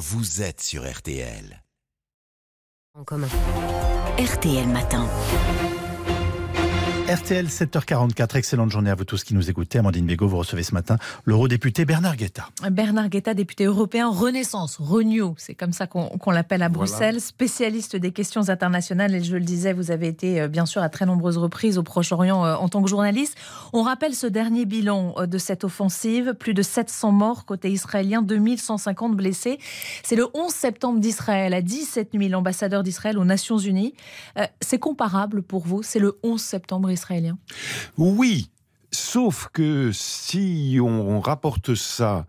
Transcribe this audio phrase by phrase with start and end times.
[0.00, 1.62] vous êtes sur RTL.
[2.94, 3.28] En commun.
[4.16, 5.06] RTL Matin.
[7.10, 9.80] RTL 7h44, excellente journée à vous tous qui nous écoutez.
[9.80, 12.48] Amandine Bégaud, vous recevez ce matin l'eurodéputé Bernard Guetta.
[12.70, 18.12] Bernard Guetta, député européen Renaissance, Renew, c'est comme ça qu'on l'appelle à Bruxelles, spécialiste des
[18.12, 19.12] questions internationales.
[19.12, 21.82] Et je le disais, vous avez été euh, bien sûr à très nombreuses reprises au
[21.82, 23.36] Proche-Orient euh, en tant que journaliste.
[23.72, 28.22] On rappelle ce dernier bilan euh, de cette offensive, plus de 700 morts côté israélien,
[28.22, 29.58] 2150 blessés.
[30.04, 33.94] C'est le 11 septembre d'Israël, à 17 000 ambassadeurs d'Israël aux Nations Unies.
[34.60, 37.38] C'est comparable pour vous, c'est le 11 septembre israélien.
[37.96, 38.50] Oui,
[38.92, 42.26] sauf que si on rapporte ça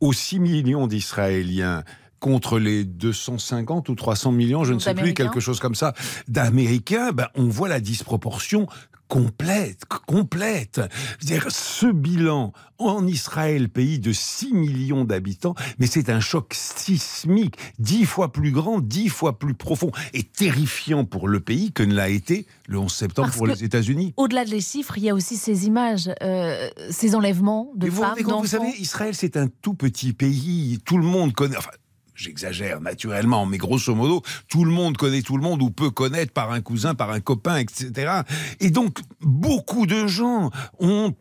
[0.00, 1.84] aux 6 millions d'Israéliens
[2.20, 5.92] contre les 250 ou 300 millions, je ne sais plus, quelque chose comme ça,
[6.26, 8.66] d'Américains, ben, on voit la disproportion
[9.14, 10.80] complète, complète.
[11.20, 17.56] dire ce bilan en Israël, pays de 6 millions d'habitants, mais c'est un choc sismique,
[17.78, 21.94] dix fois plus grand, dix fois plus profond et terrifiant pour le pays que ne
[21.94, 24.14] l'a été le 11 septembre pour les États-Unis.
[24.16, 28.38] Au-delà des chiffres, il y a aussi ces images, euh, ces enlèvements de femmes, vous,
[28.40, 30.80] vous savez, Israël, c'est un tout petit pays.
[30.84, 31.56] Tout le monde connaît.
[31.56, 31.70] Enfin,
[32.14, 36.32] j'exagère naturellement, mais grosso modo, tout le monde connaît tout le monde ou peut connaître
[36.32, 38.22] par un cousin, par un copain, etc.
[38.60, 41.14] Et donc, beaucoup de gens ont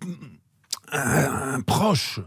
[0.92, 2.20] un, proche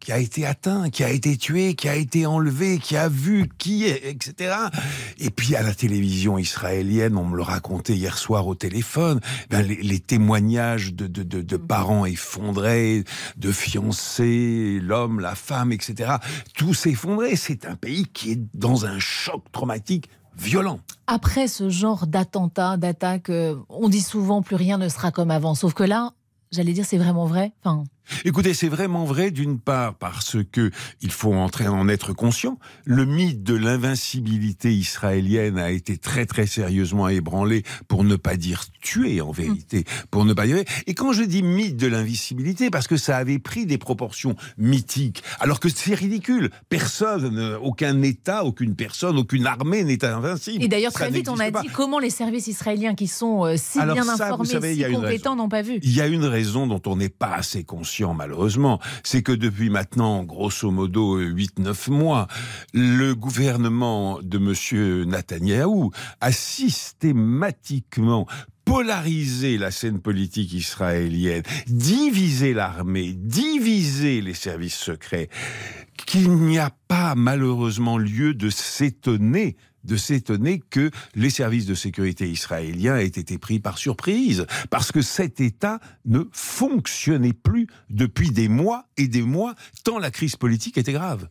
[0.00, 3.48] qui a été atteint, qui a été tué, qui a été enlevé, qui a vu
[3.58, 4.54] qui etc.
[5.18, 9.66] Et puis à la télévision israélienne, on me le racontait hier soir au téléphone, ben,
[9.66, 13.04] les, témoignages de, de, de, de, parents effondrés,
[13.36, 16.14] de fiancés, l'homme, la femme, etc.
[16.56, 17.36] Tout s'effondrait.
[17.36, 20.80] C'est un pays qui est dans un choc traumatique violent.
[21.06, 25.54] Après ce genre d'attentat, d'attaque, euh, on dit souvent plus rien ne sera comme avant.
[25.54, 26.12] Sauf que là,
[26.50, 27.52] j'allais dire, c'est vraiment vrai.
[27.62, 27.84] Enfin,
[28.24, 32.58] Écoutez, c'est vraiment vrai d'une part parce que il faut entrer en être conscient.
[32.84, 38.64] Le mythe de l'invincibilité israélienne a été très très sérieusement ébranlé, pour ne pas dire
[38.80, 40.58] tué en vérité, pour ne pas dire.
[40.86, 45.22] Et quand je dis mythe de l'invincibilité, parce que ça avait pris des proportions mythiques,
[45.38, 46.50] alors que c'est ridicule.
[46.68, 50.62] Personne, aucun État, aucune personne, aucune armée n'est invincible.
[50.62, 53.78] Et d'ailleurs très vite, on a dit comment les services israéliens qui sont euh, si
[53.78, 55.78] bien informés, si compétents n'ont pas vu.
[55.82, 59.70] Il y a une raison dont on n'est pas assez conscient malheureusement, c'est que depuis
[59.70, 62.26] maintenant, grosso modo, 8-9 mois,
[62.72, 65.08] le gouvernement de M.
[65.08, 65.90] Netanyahou
[66.20, 68.26] a systématiquement
[68.64, 75.28] polarisé la scène politique israélienne, divisé l'armée, divisé les services secrets,
[76.06, 82.28] qu'il n'y a pas malheureusement lieu de s'étonner de s'étonner que les services de sécurité
[82.30, 88.48] israéliens aient été pris par surprise, parce que cet État ne fonctionnait plus depuis des
[88.48, 89.54] mois et des mois,
[89.84, 91.28] tant la crise politique était grave.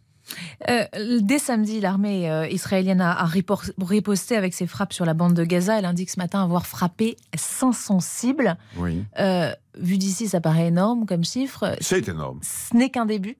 [0.70, 0.86] Euh,
[1.22, 5.78] dès samedi, l'armée euh, israélienne a, riposté avec ses frappes sur la bande de Gaza.
[5.78, 8.58] Elle indique ce matin avoir frappé 500 cibles.
[8.78, 9.04] Oui.
[9.20, 11.76] Euh, vu d'ici, ça paraît énorme comme chiffre.
[11.82, 12.40] C'est énorme.
[12.44, 13.38] Ce n'est qu'un début.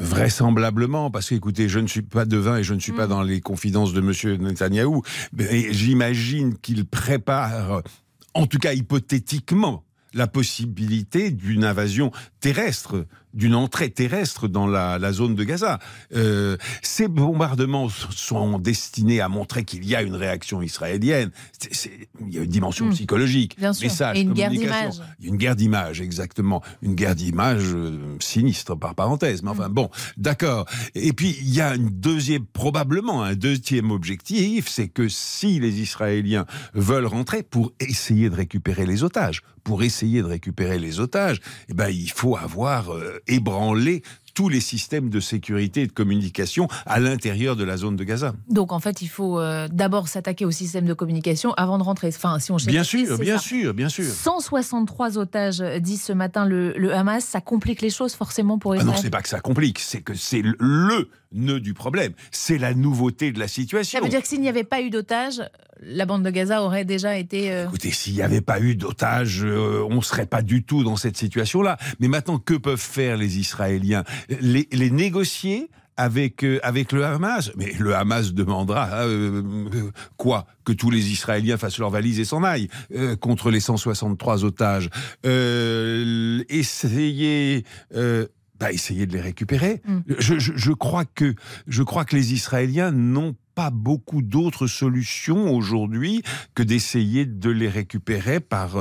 [0.00, 3.10] Vraisemblablement, parce que écoutez, je ne suis pas devin et je ne suis pas mm.
[3.10, 4.42] dans les confidences de M.
[4.42, 7.82] Netanyahou, mais j'imagine qu'il prépare,
[8.34, 9.84] en tout cas hypothétiquement,
[10.14, 15.78] la possibilité d'une invasion terrestre d'une entrée terrestre dans la, zone de Gaza.
[16.14, 21.30] Euh, ces bombardements sont destinés à montrer qu'il y a une réaction israélienne.
[22.20, 22.92] il y a une dimension hmm.
[22.92, 23.88] psychologique, Bien sûr.
[23.88, 25.02] message, Et une guerre d'image.
[25.22, 26.62] Une guerre d'image, exactement.
[26.82, 29.42] Une guerre d'image euh, sinistre, par parenthèse.
[29.42, 29.74] Mais enfin, hmm.
[29.74, 30.66] bon, d'accord.
[30.94, 35.80] Et puis, il y a une deuxième, probablement un deuxième objectif, c'est que si les
[35.80, 41.40] Israéliens veulent rentrer pour essayer de récupérer les otages, pour essayer de récupérer les otages,
[41.68, 44.02] eh ben, il faut avoir euh, ébranler
[44.34, 48.34] tous les systèmes de sécurité et de communication à l'intérieur de la zone de Gaza.
[48.48, 52.08] Donc en fait, il faut euh, d'abord s'attaquer au système de communication avant de rentrer.
[52.08, 54.04] Enfin, si on bien sûr, bien sûr, bien sûr.
[54.04, 57.24] 163 otages dit ce matin le, Hamas.
[57.24, 58.90] Ça complique les choses forcément pour Israël.
[58.92, 62.12] Ah non, c'est pas que ça complique, c'est que c'est le nœud du problème.
[62.30, 63.98] C'est la nouveauté de la situation.
[63.98, 65.42] Ça veut dire que s'il n'y avait pas eu d'otages,
[65.86, 67.52] la bande de Gaza aurait déjà été.
[67.52, 70.96] Euh, Écoutez, s'il n'y avait pas eu d'otages, on ne serait pas du tout dans
[70.96, 71.76] cette situation-là.
[72.00, 74.04] Mais maintenant, que peuvent faire les Israéliens?
[74.40, 77.52] Les, négocier avec, euh, avec le Hamas?
[77.56, 79.42] Mais le Hamas demandera hein, euh,
[79.74, 80.46] euh, quoi?
[80.64, 82.68] Que tous les Israéliens fassent leurs valises et s'en aillent
[83.20, 84.90] contre les 163 otages.
[86.48, 87.64] essayer...
[88.60, 89.82] Bah, essayer de les récupérer.
[89.84, 89.98] Mm.
[90.16, 91.34] Je, je, crois que,
[91.66, 96.22] je crois que les Israéliens n'ont pas beaucoup d'autres solutions aujourd'hui
[96.54, 98.76] que d'essayer de les récupérer par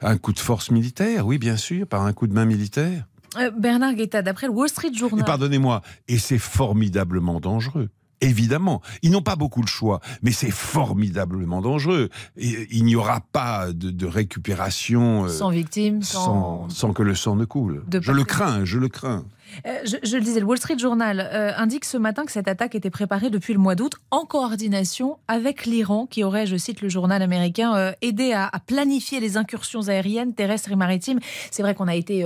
[0.00, 1.26] un coup de force militaire.
[1.26, 3.06] Oui, bien sûr, par un coup de main militaire.
[3.38, 5.24] Euh, Bernard Guetta, d'après le Wall Street Journal.
[5.24, 7.88] Pardonnez-moi, et c'est formidablement dangereux.
[8.20, 12.08] Évidemment, ils n'ont pas beaucoup de choix, mais c'est formidablement dangereux.
[12.36, 16.68] il n'y aura pas de, récupération euh, sans victime, sans...
[16.94, 17.84] que le sang ne coule.
[18.00, 19.24] Je le crains, je le crains.
[19.66, 22.74] Euh, je, le disais, le Wall Street Journal euh, indique ce matin que cette attaque
[22.74, 26.88] était préparée depuis le mois d'août en coordination avec l'Iran, qui aurait, je cite le
[26.88, 31.18] journal américain, aidé à, planifier les incursions aériennes, terrestres et maritimes.
[31.50, 32.24] C'est vrai qu'on a été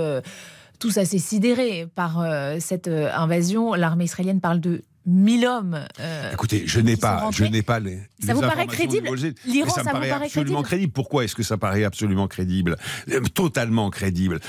[0.79, 2.25] tous assez sidérés par
[2.59, 3.73] cette invasion.
[3.73, 5.85] L'armée israélienne parle de 1000 hommes.
[5.99, 7.99] Euh, Écoutez, je n'ai pas, je n'ai pas les.
[8.23, 9.09] Ça vous paraît crédible
[9.45, 10.91] L'Iran, ça, me paraît, absolument crédible.
[10.91, 12.77] Pourquoi est-ce que ça paraît absolument crédible?
[13.09, 14.39] Euh, Totalement crédible.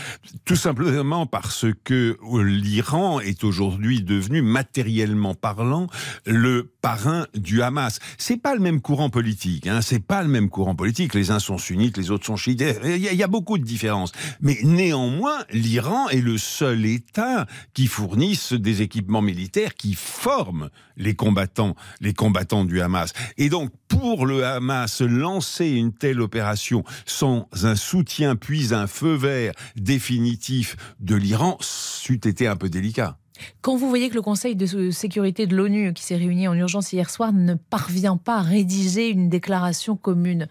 [0.44, 5.88] Tout simplement parce que euh, l'Iran est aujourd'hui devenu matériellement parlant
[6.26, 7.98] le parrain du Hamas.
[8.18, 9.66] C'est pas le même courant politique.
[9.66, 11.14] Hein, c'est pas le même courant politique.
[11.14, 12.62] Les uns sont sunnites, les autres sont chiites.
[12.84, 14.12] Il y, y a beaucoup de différences.
[14.40, 21.14] Mais néanmoins, l'Iran est le seul État qui fournisse des équipements militaires qui forment les
[21.14, 23.12] combattants, les combattants du Hamas.
[23.38, 29.14] Et donc, pour le Hamas, lancer une telle opération sans un soutien puis un feu
[29.14, 33.18] vert définitif de l'Iran, c'eût été un peu délicat.
[33.62, 36.92] Quand vous voyez que le Conseil de sécurité de l'ONU, qui s'est réuni en urgence
[36.92, 40.48] hier soir, ne parvient pas à rédiger une déclaration commune,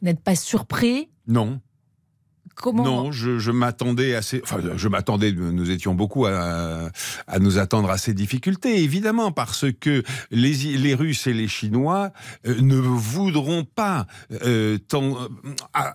[0.00, 1.08] vous n'êtes pas surpris?
[1.26, 1.60] Non
[2.72, 6.90] non, je, m'attendais à ces, enfin, je m'attendais, nous étions beaucoup à,
[7.40, 12.12] nous attendre à ces difficultés, évidemment, parce que les, les Russes et les Chinois
[12.46, 14.06] euh, ne voudront pas
[14.44, 15.16] euh, tant,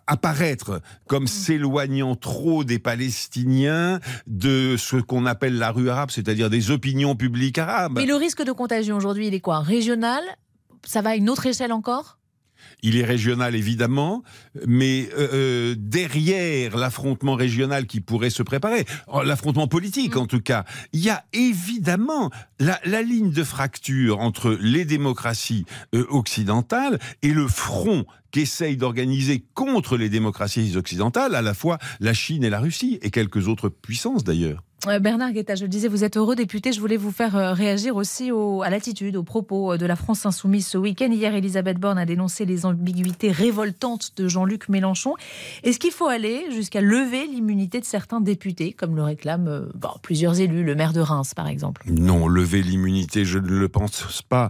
[0.08, 1.28] apparaître comme mm.
[1.28, 7.58] s'éloignant trop des Palestiniens de ce qu'on appelle la rue arabe, c'est-à-dire des opinions publiques
[7.58, 7.94] arabes.
[7.96, 9.60] Mais le risque de contagion aujourd'hui, il est quoi?
[9.60, 10.24] Régional?
[10.86, 12.18] Ça va à une autre échelle encore?
[12.84, 14.24] Il est régional évidemment,
[14.66, 18.86] mais euh, euh, derrière l'affrontement régional qui pourrait se préparer,
[19.24, 20.20] l'affrontement politique mm.
[20.20, 22.30] en tout cas, il y a évidemment
[22.60, 25.66] la, ligne de fracture entre les démocraties
[25.96, 32.14] euh, occidentales et le front qu'essayent d'organiser contre les démocraties occidentales à la fois la
[32.14, 34.64] Chine et la Russie, et quelques autres puissances d'ailleurs.
[34.90, 36.72] Euh, Bernard Guetta, je le disais, vous êtes heureux député.
[36.72, 38.32] Je voulais vous faire euh, réagir aussi
[38.64, 41.12] à l'attitude, aux propos euh, de la France insoumise ce week-end.
[41.12, 45.16] Hier, Elisabeth Borne a dénoncé les ambiguïtés révoltantes de Jean-Luc Mélenchon.
[45.64, 49.70] Est-ce qu'il faut aller jusqu'à lever l'immunité de certains députés, comme le réclament
[50.02, 51.84] plusieurs élus, le maire de Reims par exemple?
[51.88, 54.50] Non, lever l'immunité, je ne le pense pas,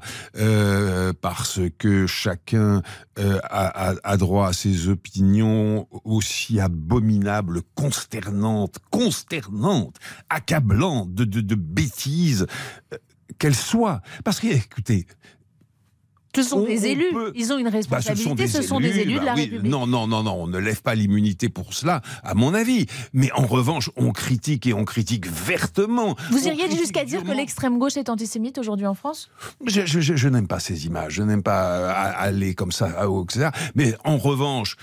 [1.22, 2.82] parce que chacun
[3.16, 9.98] a, droit à ses opinions aussi abominables, consternantes, consternantes
[10.30, 12.48] accablant de, de, bêtises,
[12.94, 12.98] euh,
[13.38, 14.02] qu'elles soient.
[14.24, 15.06] Parce que, écoutez,
[16.36, 17.06] ce sont des élus.
[17.36, 18.48] Ils ont une bah, responsabilité.
[18.48, 19.72] ce sont des, élus, de la bah République.
[19.72, 20.44] Non, non, non, non.
[20.44, 22.86] On ne lève pas l'immunité pour cela, à mon avis.
[23.14, 26.16] Mais en revanche, on critique et on critique vertement.
[26.30, 29.30] Vous iriez jusqu'à dire que l'extrême gauche est antisémite aujourd'hui en France?
[29.66, 31.14] Je, je n'aime pas ces images.
[31.14, 32.90] Je n'aime pas euh, aller comme ça,
[33.26, 33.50] etc.
[33.76, 34.76] Mais en revanche,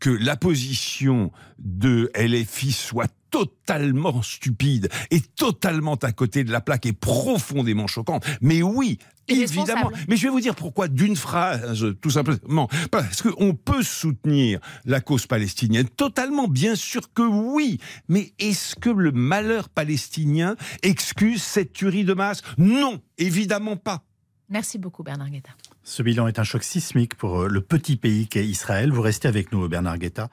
[0.00, 6.86] que la position de LFI soit totalement stupide et totalement à côté de la plaque
[6.86, 8.24] et profondément choquante.
[8.40, 8.98] Mais oui,
[9.28, 9.90] Évidemment.
[10.08, 12.68] Mais je vais vous dire pourquoi d'une phrase, tout simplement.
[12.90, 17.78] Parce qu'on peut soutenir la cause palestinienne totalement, bien sûr que oui.
[18.08, 22.42] Mais est-ce que le malheur palestinien excuse cette tuerie de masse?
[22.56, 24.02] Non, évidemment pas.
[24.48, 25.50] Merci beaucoup Bernard Guetta.
[25.82, 28.92] Ce bilan est un choc sismique pour le petit pays qu'est Israël.
[28.92, 30.30] Vous restez avec nous Bernard Guetta.